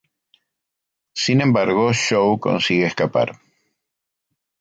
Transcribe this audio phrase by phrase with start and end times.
[1.23, 3.33] Sin embargo, Joe consigue escapar.